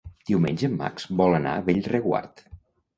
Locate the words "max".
0.79-1.07